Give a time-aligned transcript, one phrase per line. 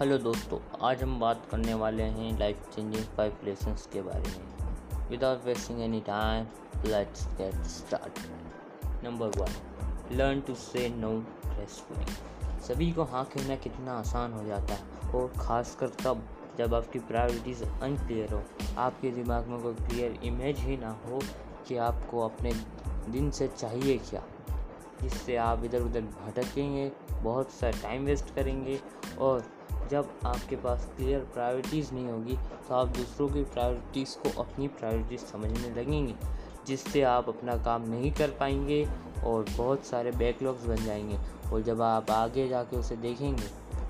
[0.00, 5.08] Hello दोस्तों, आज हम बात करने वाले हैं लाइफ चेंजिंग फाइव लेसन्स के बारे में।
[5.10, 6.46] Without wasting any time
[6.86, 8.20] let's get start
[9.04, 11.12] number one learn to say no
[11.46, 16.22] gracefully सभी को हाँ कहना कितना आसान हो जाता है, और ख़ासकर तब
[16.58, 18.42] जब आपकी प्रायोरिटीज़ अनक्लियर हो,
[18.78, 21.22] आपके दिमाग में कोई क्लियर इमेज ही ना हो
[21.68, 22.52] कि आपको अपने
[23.08, 24.22] दिन से चाहिए क्या।
[25.02, 28.80] जिससे आप इधर उधर भटकेंगे, बहुत सा टाइम वेस्ट करेंगे,
[29.18, 29.44] और
[29.90, 32.36] जब आपके पास क्लियर प्रायोरिटीज़ नहीं होगी
[32.68, 36.14] तो आप दूसरों की प्रायोरिटीज़ को अपनी प्रायोरिटीज़ समझने लगेंगे,
[36.66, 38.84] जिससे आप अपना काम नहीं कर पाएँगे
[39.24, 41.18] और बहुत सारे बैकलॉग्स बन जाएँगे।
[41.52, 43.48] और जब आप आगे जाके उसे देखेंगे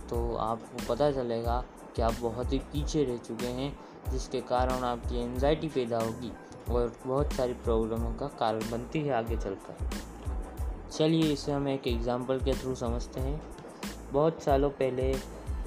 [0.09, 1.63] तो आपको पता चलेगा
[1.97, 3.73] कि आप बहुत ही पीछे रह चुके हैं,
[4.11, 6.33] जिसके कारण आपकी एनजाइटी पैदा होगी
[6.71, 9.89] और बहुत सारी प्रॉब्लमों का कारण बनती है आगे चलकर।
[10.91, 13.41] चलिए इसे हम एक एग्ज़ाम्पल के थ्रू समझते हैं।
[14.13, 15.13] बहुत सालों पहले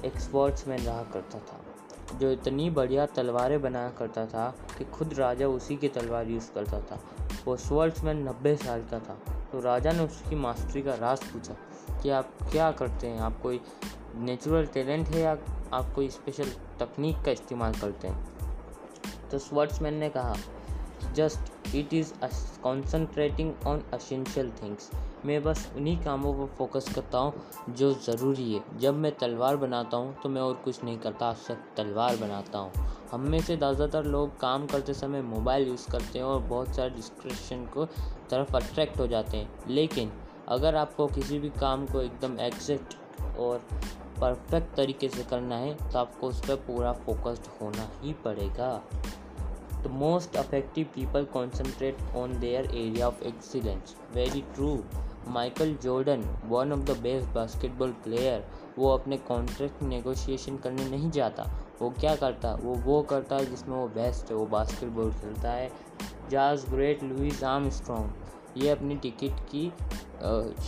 [0.04, 4.48] एक स्पोर्ट्समैन रहा करता था, जो इतनी बढ़िया तलवारें बनाया करता था
[4.78, 7.00] कि खुद राजा उसी की तलवार यूज़ करता था।
[7.44, 9.18] वो स्पोर्ट्समैन नब्बे साल का था
[9.52, 11.54] तो राजा ने उसकी मास्टरी का राज पूछा
[12.02, 13.18] कि आप क्या करते हैं?
[13.18, 13.60] आप कोई
[14.16, 15.36] नेचुरल टैलेंट है या
[15.72, 16.48] आप कोई स्पेशल
[16.80, 18.28] तकनीक का इस्तेमाल करते हैं?
[19.30, 20.34] तो स्वर्ट्समैन ने कहा
[21.14, 22.12] just it is
[22.62, 24.90] concentrating on essential things
[25.26, 27.32] मैं बस उन्हीं कामों पर फोकस करता हूँ
[27.70, 31.60] जो ज़रूरी है। जब मैं तलवार बनाता हूँ तो मैं और कुछ नहीं करता, सिर्फ़
[31.76, 36.26] तलवार बनाता हूँ। हम में से ज़्यादातर लोग काम करते समय मोबाइल यूज़ करते हैं
[36.26, 37.84] और बहुत सारे डिस्ट्रेक्शन को
[38.30, 40.12] तरफ़ अट्रैक्ट हो जाते हैं। लेकिन
[40.48, 42.96] अगर आपको किसी भी काम को एकदम एग्जैक्ट
[43.38, 43.58] और
[44.20, 48.70] परफेक्ट तरीके से करना है तो आपको उस पर पूरा फोकस्ड होना ही पड़ेगा।
[49.84, 53.94] The most effective people concentrate on their area of excellence.
[54.16, 54.78] Very true.
[55.28, 58.44] Michael Jordan one of the best basketball player
[58.78, 61.42] वो अपने कॉन्ट्रैक्ट नेगोशिएशन करने नहीं जाता।
[61.80, 62.54] वो क्या करता?
[62.54, 65.70] वो वो करता है जिसमें वो बेस्ट है। वो बास्केटबॉल खेलता है।
[66.30, 69.68] जाज ग्रेट लुइस आर्म स्ट्रॉन्ग ये अपनी टिकट की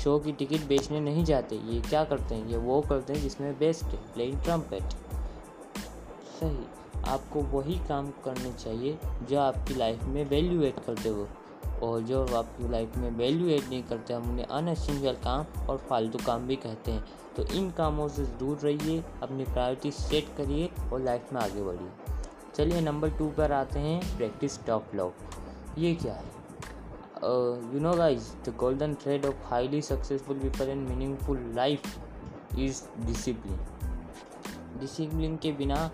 [0.03, 2.47] शो की टिकट बेचने नहीं जाते। ये क्या करते हैं?
[2.49, 4.83] ये वो करते हैं जिसमें बेस्ट है। प्लेइंग ट्रम्पेट
[6.41, 11.29] सही। आपको वही काम करने चाहिए जो आपकी लाइफ में वैल्यू एड करते हो।
[11.83, 16.19] और जो आपकी लाइफ में वैल्यू एड नहीं करते, हम उन्हें अनएसेंशियल काम और फालतू
[16.27, 17.05] काम भी कहते हैं।
[17.37, 21.91] तो इन कामों से दूर रहिए, अपनी प्रायोरिटी सेट करिए और लाइफ में आगे बढ़िए।
[22.55, 25.13] चलिए नंबर टू पर आते हैं प्रैक्टिस टॉप लव
[25.79, 26.25] ये क्या है?
[27.75, 31.83] You know guys the golden thread of highly successful people in meaningful life
[32.59, 33.61] is discipline
[34.81, 35.91] discipline के बिना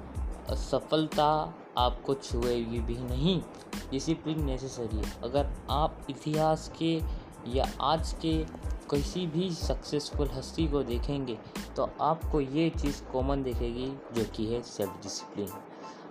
[0.54, 3.40] सफलता आपको छुएगी भी नहीं।
[3.90, 7.00] डिसिप्लिन नेसेसरी है। अगर आप इतिहास के
[7.48, 8.32] या आज के
[8.90, 11.38] किसी भी सक्सेसफुल हस्ती को देखेंगे
[11.76, 15.48] तो आपको ये चीज़ कॉमन दिखेगी जो कि है सेल्फ डिसिप्लिन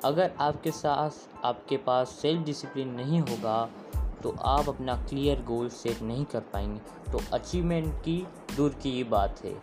[0.05, 3.69] अगर आपके साथ आपके पास सेल्फ डिसिप्लिन नहीं होगा
[4.23, 8.27] तो आप अपना क्लियर गोल सेट नहीं कर पाएँगे। तो अचीवमेंट की
[8.57, 9.55] दूर की ये बात है।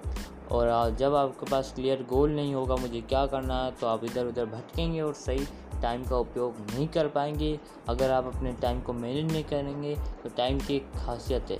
[0.52, 4.26] और जब आपके पास क्लियर गोल नहीं होगा, मुझे क्या करना है तो आप इधर
[4.26, 5.46] उधर भटकेंगे और सही
[5.82, 10.28] टाइम का उपयोग नहीं कर पाएँगे। अगर आप अपने टाइम को मैनेज नहीं करेंगे तो
[10.28, 11.58] टाइम की एक खासियत है,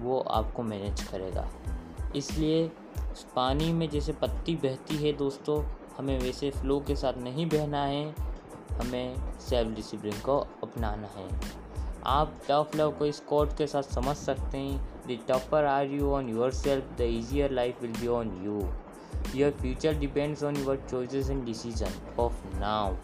[0.00, 1.48] वो आपको मैनेज करेगा।
[2.16, 2.66] इसलिए,
[3.36, 5.62] पानी में जैसे पत्ती बहती है दोस्तों,
[5.98, 8.14] हमें वैसे फ्लो के साथ नहीं बहना है,
[8.72, 11.28] हमें सेल्फ डिसिप्लिन को अपनाना है।
[12.06, 14.91] आप टफ लव को इस कोट के साथ समझ सकते हैं
[15.28, 18.60] tougher are you on yourself the easier life will be on you
[19.36, 22.94] your future depends on your choices and decision of now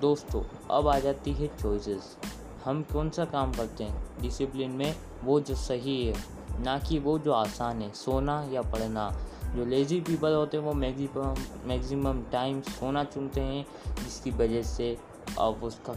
[0.00, 2.16] दोस्तों, अब आ जाती है चॉइसेस
[2.64, 4.20] हम कौन सा काम करते हैं?
[4.20, 6.14] डिसिप्लिन में वो जो सही है,
[6.60, 9.10] ना कि वो जो आसान है, सोना या पढ़ना.
[9.56, 13.66] जो लेज़ी पीपल होते हैं, वो मैक्सिमम मैक्सिमम टाइम सोना चुनते हैं,
[14.04, 14.96] जिसकी वजह से
[15.38, 15.94] अब उसका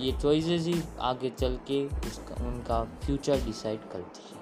[0.00, 4.40] ये चॉइसेस ही आगे चल के उसका, उनका फ्यूचर डिसाइड करती है।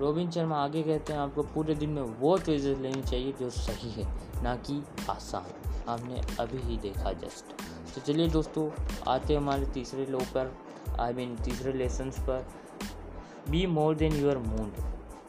[0.00, 3.90] रोबिन शर्मा, आगे कहते हैं, आपको पूरे दिन में वो चॉइसेस लेनी चाहिए जो सही
[3.92, 4.06] है,
[4.42, 5.52] ना कि आसान।
[5.88, 7.52] आपने अभी ही देखा जस्ट
[7.94, 8.70] तो चलिए दोस्तों,
[9.08, 10.54] आते हैं हमारे तीसरे लो पर
[11.00, 12.46] आई मीन तीसरे लेसन्स पर।
[13.50, 14.82] Be more than your mood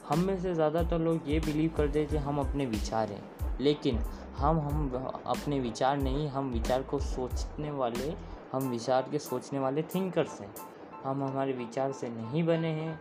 [0.08, 3.22] हम में से ज़्यादातर लोग ये बिलीव करते हैं कि हम अपने विचार हैं,
[3.62, 4.00] लेकिन
[4.38, 4.96] हम हम
[5.26, 8.14] अपने विचार नहीं, हम विचार को सोचने वाले,
[8.52, 10.56] हम विचार के सोचने वाले थिंकर्स हैं।
[11.04, 13.00] हम हमारे विचार से नहीं बने हैं।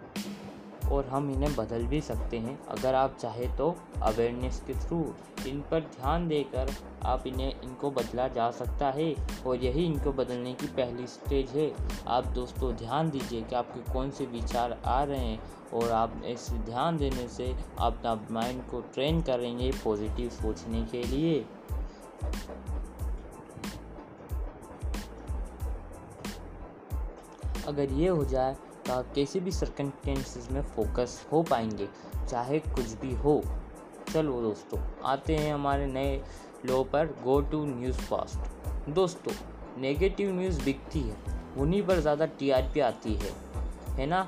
[0.93, 5.15] और हम इन्हें बदल भी सकते हैं। अगर आप चाहें तो अवेयरनेस के थ्रू
[5.47, 6.71] इन पर ध्यान देकर
[7.05, 9.17] आप इन्हें, इनको बदला जा सकता है।
[9.47, 11.73] और यही इनको बदलने की पहली स्टेज है।
[12.07, 15.43] आप दोस्तों, ध्यान दीजिए कि आपके कौन से विचार आ रहे हैं।
[15.75, 21.47] और आप इस ध्यान देने से अपना माइंड को ट्रेन करेंगे पॉजिटिव सोचने के लिए।
[27.67, 28.57] अगर ये हो जाए
[28.91, 31.89] आप किसी भी सर्कमटेंसेस में फोकस हो पाएँगे,
[32.29, 33.43] चाहे कुछ भी हो।
[34.13, 36.17] चलो दोस्तों, आते हैं हमारे नए
[36.67, 39.33] लो पर गो टू न्यूज़ फास्ट दोस्तों
[39.81, 41.17] नेगेटिव न्यूज़ बिकती है,
[41.59, 43.33] उन्हीं पर ज़्यादा टीआरपी आती है
[43.91, 44.23] है ना?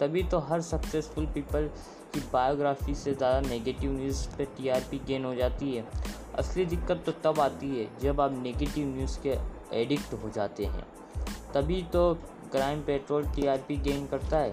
[0.00, 1.70] तभी तो हर सक्सेसफुल पीपल
[2.14, 5.84] की बायोग्राफी से ज़्यादा नेगेटिव न्यूज़ पे टीआरपी गेन हो जाती है।
[6.38, 9.36] असली दिक्कत तो तब आती है जब आप नेगेटिव न्यूज़ के
[9.74, 10.86] एडिक्ट हो जाते हैं।
[11.54, 12.12] तभी तो
[12.46, 14.52] क्राइम पेट्रोल टीआरपी गेन करता है।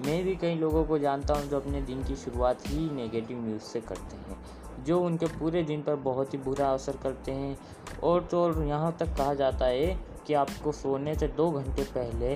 [0.00, 3.62] मैं भी कई लोगों को जानता हूँ जो अपने दिन की शुरुआत ही नेगेटिव न्यूज़
[3.62, 4.36] से करते हैं,
[4.84, 7.56] जो उनके पूरे दिन पर बहुत ही बुरा असर करते हैं।
[8.02, 9.94] और तो यहाँ तक कहा जाता है
[10.26, 12.34] कि आपको सोने से दो घंटे पहले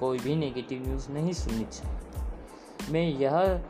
[0.00, 3.60] कोई भी नेगेटिव न्यूज़ नहीं सुननी चाहिए। मैं यह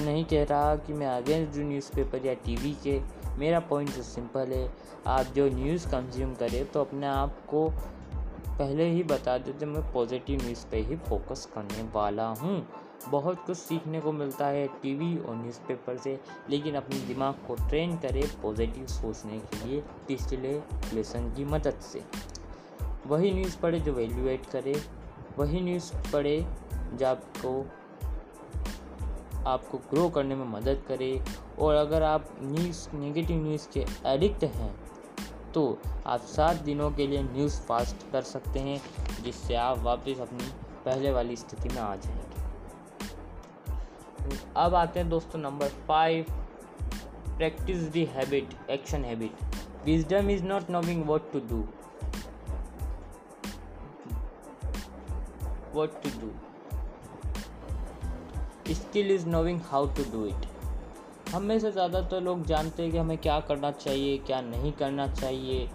[0.00, 3.00] नहीं कह रहा कि मैं अगेंस्ट जो न्यूज़पेपर या टीवी के,
[3.38, 4.70] मेरा पॉइंट तो सिंपल है,
[5.06, 7.68] आप जो न्यूज़ कंज्यूम करें तो अपने आप को
[8.58, 12.66] पहले ही बता देते मैं पॉजिटिव न्यूज़ पे ही फोकस करने वाला हूँ।
[13.10, 16.18] बहुत कुछ सीखने को मिलता है टीवी और न्यूज़पेपर से,
[16.50, 20.52] लेकिन अपने दिमाग को ट्रेन करें पॉजिटिव सोचने के लिए पिछले
[20.94, 22.02] लेसन की मदद से।
[23.06, 24.74] वही न्यूज़ पढ़े जो वैल्यूएट करे,
[25.38, 26.40] वही न्यूज़ पढ़े
[26.94, 27.60] जो आपको
[29.46, 31.20] आपको ग्रो करने में मदद करे।
[31.58, 34.74] और अगर आप न्यूज़ नेगेटिव न्यूज़ के एडिक्ट हैं
[35.58, 38.82] तो आप सात दिनों के लिए न्यूज़ फास्ट कर सकते हैं,
[39.22, 40.50] जिससे आप वापस अपनी
[40.84, 42.42] पहले वाली स्थिति में आ जाएँगे।
[44.56, 46.26] अब आते हैं दोस्तों number five
[47.36, 49.36] practice the habit action habit
[49.84, 51.64] wisdom is not knowing what to do
[55.72, 56.32] what to do
[58.74, 60.57] skill is knowing how to do it
[61.28, 64.72] हम में से ज़्यादातर तो लोग जानते हैं कि हमें क्या करना चाहिए, क्या नहीं
[64.72, 65.68] करना चाहिए।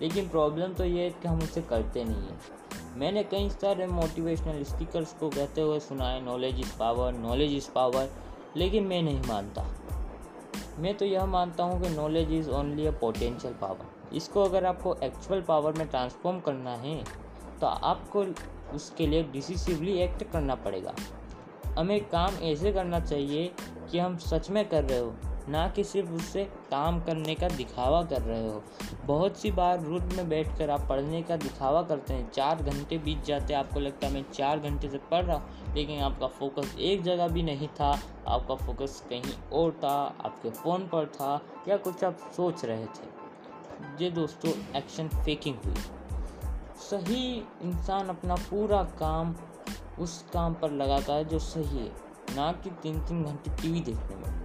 [0.00, 4.62] लेकिन प्रॉब्लम तो ये है कि हम उसे करते नहीं हैं। मैंने कई सारे मोटिवेशनल
[4.64, 8.08] स्पीकर्स को कहते हुए सुना है knowledge is power knowledge is power
[8.56, 9.66] लेकिन मैं नहीं मानता।
[10.78, 14.96] मैं तो यह मानता हूँ कि knowledge is only a potential power इसको अगर आपको
[15.02, 17.02] एक्चुअल पावर में ट्रांसफॉर्म करना है
[17.60, 18.24] तो आपको
[18.74, 20.94] उसके लिए डिसिसिवली एक्ट करना पड़ेगा।
[21.78, 23.50] हमें काम ऐसे करना चाहिए
[23.90, 25.14] कि हम सच में कर रहे हो,
[25.48, 28.62] ना कि सिर्फ़ उससे काम करने का दिखावा कर रहे हो।
[29.06, 32.98] बहुत सी बार रूट में बैठ कर आप पढ़ने का दिखावा करते हैं। चार घंटे
[32.98, 36.26] बीत जाते हैं, आपको लगता है मैं चार घंटे से पढ़ रहा हूँ, लेकिन आपका
[36.26, 37.90] फोकस एक जगह भी नहीं था,
[38.28, 44.04] आपका फोकस कहीं और था, आपके फ़ोन पर था, या कुछ आप सोच रहे थे।
[44.04, 45.74] ये दोस्तों एक्शन फेकिंग हुई।
[46.80, 49.34] सही इंसान अपना पूरा काम
[49.98, 54.16] उस काम पर लगाता है जो सही है। ना कि तीन तीन घंटे टीवी देखने
[54.16, 54.40] में।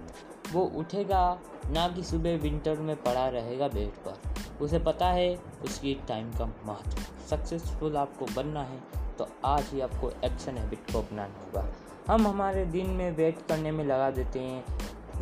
[0.52, 4.18] वो उठेगा, ना कि सुबह विंटर में पड़ा रहेगा बेड पर।
[4.60, 6.98] उसे पता है, उसकी टाइम का महत्व।
[7.30, 8.78] सक्सेसफुल आपको बनना है
[9.18, 11.72] तो आज ही आपको एक्शन हैबिट को अपनाना होगा।
[12.10, 14.64] हम हमारे दिन में वेट करने में लगा देते हैं,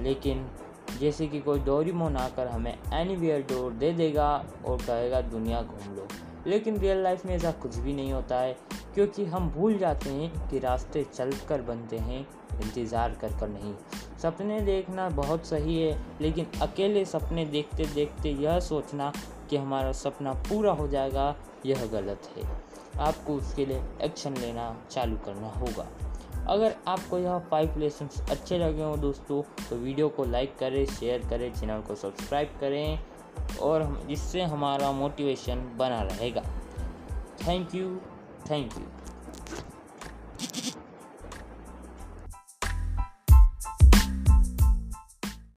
[0.02, 0.46] लेकिन
[1.00, 5.94] जैसे कि कोई डोरीमोन आकर हमें एनी वेयर डोर दे देगा और कहेगा, दुनिया घूम
[5.96, 6.08] लो।
[6.46, 8.56] लेकिन रियल लाइफ में ऐसा कुछ भी नहीं होता है।
[8.94, 12.20] क्योंकि हम भूल जाते हैं कि रास्ते चल कर बनते हैं,
[12.54, 13.74] इंतज़ार कर कर नहीं।
[14.22, 19.12] सपने देखना बहुत सही है, लेकिन अकेले सपने देखते देखते यह सोचना
[19.50, 21.34] कि हमारा सपना पूरा हो जाएगा,
[21.66, 22.48] यह गलत है।
[23.00, 25.86] आपको उसके लिए एक्शन लेना चालू करना होगा।
[26.48, 31.26] अगर आपको यह फाइव लेसन अच्छे लगे हों दोस्तों तो वीडियो को लाइक करें शेयर
[31.30, 32.98] करें चैनल को सब्सक्राइब करें,
[33.60, 36.42] और जिससे हमारा मोटिवेशन बना रहेगा।
[37.40, 37.88] Thank you
[38.50, 39.03] thank you